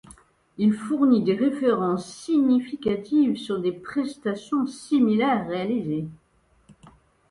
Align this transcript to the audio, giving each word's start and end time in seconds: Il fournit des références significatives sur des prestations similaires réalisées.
Il 0.57 0.73
fournit 0.73 1.21
des 1.21 1.35
références 1.35 2.11
significatives 2.11 3.37
sur 3.37 3.61
des 3.61 3.71
prestations 3.71 4.65
similaires 4.65 5.47
réalisées. 5.47 6.07